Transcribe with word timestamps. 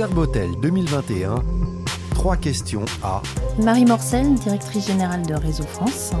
Serbotel 0.00 0.58
2021. 0.62 1.44
Trois 2.14 2.38
questions 2.38 2.86
à 3.02 3.20
Marie 3.62 3.84
Morcel, 3.84 4.32
directrice 4.36 4.86
générale 4.86 5.26
de 5.26 5.34
Réseau 5.34 5.64
France. 5.64 6.12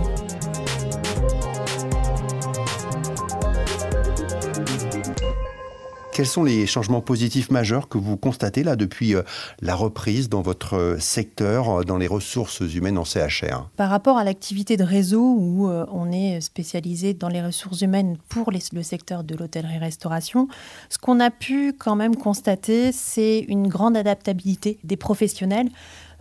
Quels 6.12 6.26
sont 6.26 6.42
les 6.42 6.66
changements 6.66 7.00
positifs 7.00 7.50
majeurs 7.50 7.88
que 7.88 7.96
vous 7.96 8.16
constatez 8.16 8.64
là 8.64 8.74
depuis 8.74 9.14
euh, 9.14 9.22
la 9.62 9.76
reprise 9.76 10.28
dans 10.28 10.42
votre 10.42 10.74
euh, 10.74 10.98
secteur, 10.98 11.80
euh, 11.80 11.84
dans 11.84 11.98
les 11.98 12.08
ressources 12.08 12.60
humaines 12.60 12.98
en 12.98 13.04
CHR 13.04 13.68
Par 13.76 13.90
rapport 13.90 14.18
à 14.18 14.24
l'activité 14.24 14.76
de 14.76 14.82
réseau 14.82 15.22
où 15.22 15.70
on 15.70 16.10
est 16.10 16.40
spécialisé 16.40 17.14
dans 17.14 17.28
les 17.28 17.40
ressources 17.40 17.80
humaines 17.82 18.16
pour 18.28 18.50
le 18.50 18.82
secteur 18.82 19.22
de 19.22 19.36
l'hôtellerie-restauration, 19.36 20.48
ce 20.88 20.98
qu'on 20.98 21.20
a 21.20 21.30
pu 21.30 21.74
quand 21.78 21.96
même 21.96 22.16
constater, 22.16 22.92
c'est 22.92 23.40
une 23.48 23.68
grande 23.68 23.96
adaptabilité 23.96 24.78
des 24.82 24.96
professionnels 24.96 25.68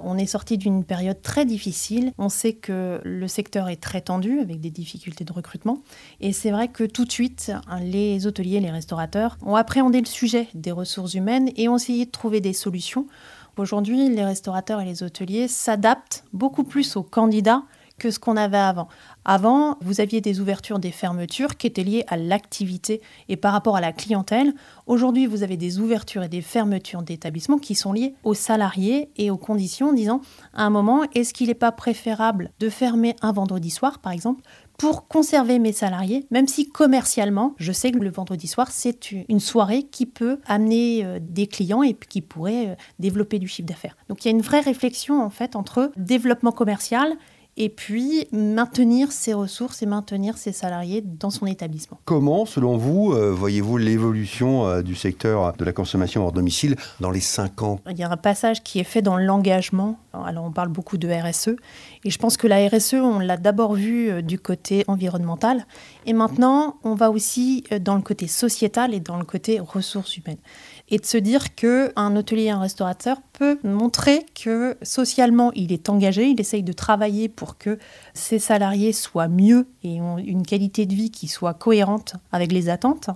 on 0.03 0.17
est 0.17 0.25
sorti 0.25 0.57
d'une 0.57 0.83
période 0.83 1.21
très 1.21 1.45
difficile. 1.45 2.11
On 2.17 2.29
sait 2.29 2.53
que 2.53 2.99
le 3.03 3.27
secteur 3.27 3.69
est 3.69 3.81
très 3.81 4.01
tendu 4.01 4.39
avec 4.39 4.59
des 4.59 4.69
difficultés 4.69 5.23
de 5.23 5.33
recrutement. 5.33 5.81
Et 6.19 6.33
c'est 6.33 6.51
vrai 6.51 6.67
que 6.67 6.83
tout 6.83 7.05
de 7.05 7.11
suite, 7.11 7.51
les 7.81 8.27
hôteliers, 8.27 8.59
les 8.59 8.71
restaurateurs 8.71 9.37
ont 9.45 9.55
appréhendé 9.55 9.99
le 9.99 10.05
sujet 10.05 10.47
des 10.53 10.71
ressources 10.71 11.13
humaines 11.13 11.49
et 11.55 11.69
ont 11.69 11.77
essayé 11.77 12.05
de 12.05 12.11
trouver 12.11 12.41
des 12.41 12.53
solutions. 12.53 13.07
Aujourd'hui, 13.57 14.07
les 14.09 14.23
restaurateurs 14.23 14.79
et 14.79 14.85
les 14.85 15.03
hôteliers 15.03 15.47
s'adaptent 15.47 16.23
beaucoup 16.31 16.63
plus 16.63 16.95
aux 16.95 17.03
candidats 17.03 17.63
que 17.99 18.09
ce 18.09 18.17
qu'on 18.17 18.37
avait 18.37 18.57
avant. 18.57 18.87
Avant, 19.25 19.77
vous 19.81 20.01
aviez 20.01 20.21
des 20.21 20.39
ouvertures, 20.39 20.79
des 20.79 20.91
fermetures 20.91 21.57
qui 21.57 21.67
étaient 21.67 21.83
liées 21.83 22.03
à 22.07 22.17
l'activité 22.17 23.01
et 23.27 23.37
par 23.37 23.53
rapport 23.53 23.75
à 23.75 23.81
la 23.81 23.91
clientèle. 23.91 24.53
Aujourd'hui, 24.87 25.27
vous 25.27 25.43
avez 25.43 25.57
des 25.57 25.79
ouvertures 25.79 26.23
et 26.23 26.29
des 26.29 26.41
fermetures 26.41 27.03
d'établissements 27.03 27.59
qui 27.59 27.75
sont 27.75 27.93
liées 27.93 28.15
aux 28.23 28.33
salariés 28.33 29.09
et 29.17 29.29
aux 29.29 29.37
conditions, 29.37 29.89
en 29.89 29.93
disant 29.93 30.21
à 30.53 30.63
un 30.63 30.71
moment, 30.71 31.03
est-ce 31.13 31.33
qu'il 31.33 31.47
n'est 31.47 31.53
pas 31.53 31.71
préférable 31.71 32.51
de 32.59 32.69
fermer 32.69 33.15
un 33.21 33.31
vendredi 33.31 33.69
soir, 33.69 33.99
par 33.99 34.13
exemple, 34.13 34.41
pour 34.79 35.09
conserver 35.09 35.59
mes 35.59 35.73
salariés, 35.73 36.25
même 36.31 36.47
si 36.47 36.69
commercialement, 36.69 37.53
je 37.57 37.73
sais 37.73 37.91
que 37.91 37.99
le 37.99 38.09
vendredi 38.09 38.47
soir, 38.47 38.71
c'est 38.71 39.11
une 39.11 39.41
soirée 39.41 39.83
qui 39.83 40.05
peut 40.05 40.39
amener 40.47 41.03
euh, 41.03 41.19
des 41.21 41.47
clients 41.47 41.83
et 41.83 41.93
qui 41.93 42.21
pourrait 42.21 42.69
euh, 42.69 42.75
développer 42.97 43.39
du 43.39 43.47
chiffre 43.49 43.67
d'affaires. 43.67 43.97
Donc 44.07 44.23
il 44.23 44.29
y 44.29 44.31
a 44.31 44.35
une 44.35 44.41
vraie 44.41 44.61
réflexion 44.61 45.21
en 45.21 45.29
fait 45.29 45.57
entre 45.57 45.91
développement 45.97 46.53
commercial 46.53 47.17
et 47.59 47.67
puis 47.67 48.25
maintenir 48.31 49.11
ses 49.11 49.33
ressources 49.33 49.83
et 49.83 49.85
maintenir 49.85 50.37
ses 50.37 50.53
salariés 50.53 51.01
dans 51.01 51.29
son 51.29 51.45
établissement. 51.45 51.99
Comment, 52.05 52.45
selon 52.45 52.77
vous, 52.77 53.11
euh, 53.11 53.31
voyez-vous 53.31 53.77
l'évolution 53.77 54.65
euh, 54.65 54.81
du 54.81 54.95
secteur 54.95 55.53
de 55.57 55.65
la 55.65 55.73
consommation 55.73 56.23
hors 56.23 56.31
domicile 56.31 56.77
dans 57.01 57.11
les 57.11 57.19
cinq 57.19 57.61
ans? 57.61 57.81
Il 57.91 57.99
y 57.99 58.03
a 58.03 58.09
un 58.09 58.17
passage 58.17 58.63
qui 58.63 58.79
est 58.79 58.85
fait 58.85 59.01
dans 59.01 59.17
l'engagement. 59.17 59.99
Alors 60.13 60.45
on 60.45 60.51
parle 60.51 60.69
beaucoup 60.69 60.97
de 60.97 61.07
RSE 61.09 61.55
et 62.05 62.09
je 62.09 62.17
pense 62.17 62.37
que 62.37 62.47
la 62.47 62.67
RSE, 62.67 62.95
on 62.95 63.19
l'a 63.19 63.37
d'abord 63.37 63.73
vu 63.73 64.09
euh, 64.09 64.21
du 64.21 64.39
côté 64.39 64.85
environnemental 64.87 65.65
et 66.05 66.13
maintenant 66.13 66.77
on 66.83 66.95
va 66.95 67.11
aussi 67.11 67.65
dans 67.81 67.95
le 67.95 68.01
côté 68.01 68.27
sociétal 68.27 68.93
et 68.93 69.01
dans 69.01 69.17
le 69.17 69.25
côté 69.25 69.59
ressources 69.59 70.15
humaines 70.15 70.37
et 70.91 70.97
de 70.97 71.05
se 71.05 71.17
dire 71.17 71.55
que 71.55 71.91
un 71.95 72.15
hôtelier, 72.15 72.49
un 72.49 72.59
restaurateur 72.59 73.17
peut 73.33 73.59
montrer 73.63 74.25
que 74.41 74.77
socialement 74.81 75.51
il 75.53 75.71
est 75.71 75.89
engagé, 75.89 76.27
il 76.27 76.39
essaye 76.39 76.63
de 76.63 76.73
travailler 76.73 77.29
pour 77.29 77.57
que 77.57 77.77
ses 78.13 78.39
salariés 78.39 78.93
soient 78.93 79.27
mieux 79.27 79.67
et 79.83 80.01
ont 80.01 80.17
une 80.17 80.45
qualité 80.45 80.85
de 80.85 80.93
vie 80.93 81.11
qui 81.11 81.27
soit 81.27 81.53
cohérente 81.53 82.15
avec 82.31 82.51
les 82.51 82.69
attentes 82.69 83.09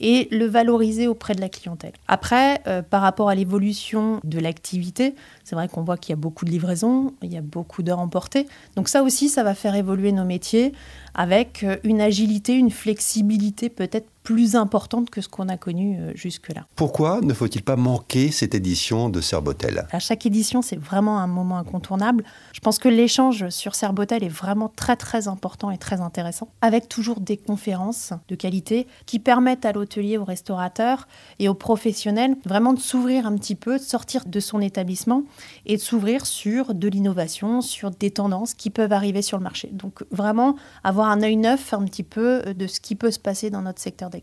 et 0.00 0.28
le 0.30 0.46
valoriser 0.46 1.06
auprès 1.06 1.34
de 1.34 1.40
la 1.40 1.50
clientèle. 1.50 1.92
Après, 2.08 2.62
euh, 2.66 2.80
par 2.80 3.02
rapport 3.02 3.28
à 3.28 3.34
l'évolution 3.34 4.20
de 4.24 4.38
l'activité, 4.38 5.14
c'est 5.44 5.54
vrai 5.54 5.68
qu'on 5.68 5.82
voit 5.82 5.98
qu'il 5.98 6.10
y 6.10 6.14
a 6.14 6.16
beaucoup 6.16 6.46
de 6.46 6.50
livraisons, 6.50 7.12
il 7.22 7.32
y 7.32 7.36
a 7.36 7.42
beaucoup 7.42 7.82
d'heures 7.82 8.00
emportées. 8.00 8.46
Donc 8.76 8.88
ça 8.88 9.02
aussi, 9.02 9.28
ça 9.28 9.42
va 9.42 9.54
faire 9.54 9.74
évoluer 9.74 10.12
nos 10.12 10.24
métiers 10.24 10.72
avec 11.14 11.64
euh, 11.64 11.76
une 11.84 12.00
agilité, 12.00 12.54
une 12.54 12.70
flexibilité 12.70 13.68
peut-être 13.68 14.08
plus 14.30 14.54
importante 14.54 15.10
que 15.10 15.20
ce 15.20 15.28
qu'on 15.28 15.48
a 15.48 15.56
connu 15.56 15.98
euh, 15.98 16.12
jusque-là. 16.14 16.64
Pourquoi 16.76 17.20
ne 17.20 17.34
faut-il 17.34 17.64
pas 17.64 17.74
manquer 17.74 18.30
cette 18.30 18.54
édition 18.54 19.08
de 19.08 19.20
Serbotel? 19.20 19.88
À 19.90 19.98
chaque 19.98 20.24
édition, 20.24 20.62
c'est 20.62 20.78
vraiment 20.78 21.18
un 21.18 21.26
moment 21.26 21.58
incontournable. 21.58 22.22
Je 22.52 22.60
pense 22.60 22.78
que 22.78 22.88
l'échange 22.88 23.48
sur 23.48 23.74
Serbotel 23.74 24.22
est 24.22 24.28
vraiment 24.28 24.68
très 24.68 24.94
très 24.94 25.26
important 25.26 25.72
et 25.72 25.78
très 25.78 26.00
intéressant, 26.00 26.46
avec 26.60 26.88
toujours 26.88 27.18
des 27.18 27.36
conférences 27.36 28.12
de 28.28 28.36
qualité 28.36 28.86
qui 29.04 29.18
permettent 29.18 29.64
à 29.64 29.72
l'hôtelier, 29.72 30.16
aux 30.16 30.24
restaurateurs 30.24 31.08
et 31.40 31.48
aux 31.48 31.54
professionnels 31.54 32.36
vraiment 32.44 32.72
de 32.72 32.78
s'ouvrir 32.78 33.26
un 33.26 33.36
petit 33.36 33.56
peu, 33.56 33.78
de 33.78 33.82
sortir 33.82 34.26
de 34.26 34.38
son 34.38 34.60
établissement 34.60 35.24
et 35.66 35.76
de 35.76 35.82
s'ouvrir 35.82 36.24
sur 36.24 36.72
de 36.72 36.86
l'innovation, 36.86 37.62
sur 37.62 37.90
des 37.90 38.12
tendances 38.12 38.54
qui 38.54 38.70
peuvent 38.70 38.92
arriver 38.92 39.22
sur 39.22 39.38
le 39.38 39.42
marché. 39.42 39.70
Donc 39.72 40.04
vraiment 40.12 40.54
avoir 40.84 41.08
un 41.08 41.20
œil 41.20 41.36
neuf 41.36 41.74
un 41.74 41.82
petit 41.82 42.04
peu 42.04 42.54
de 42.54 42.66
ce 42.68 42.78
qui 42.78 42.94
peut 42.94 43.10
se 43.10 43.18
passer 43.18 43.50
dans 43.50 43.62
notre 43.62 43.80
secteur 43.80 44.08
d'activité. 44.08 44.19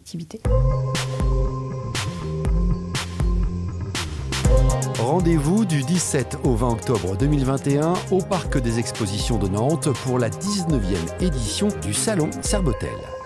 Rendez-vous 4.99 5.65
du 5.65 5.83
17 5.83 6.39
au 6.43 6.55
20 6.55 6.69
octobre 6.69 7.17
2021 7.17 7.93
au 8.11 8.21
Parc 8.21 8.57
des 8.57 8.79
Expositions 8.79 9.37
de 9.37 9.47
Nantes 9.47 9.89
pour 10.03 10.19
la 10.19 10.29
19e 10.29 11.23
édition 11.23 11.69
du 11.81 11.93
Salon 11.93 12.29
Serbotel. 12.41 13.16